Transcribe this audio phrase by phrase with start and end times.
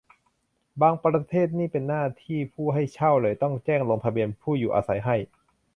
[0.81, 5.15] บางประเทศนี่เป็นหน้าที่ผู้ให้เช่าเลย ต้องแจ้งลงทะเบียนผู้อยู่อาศัยให้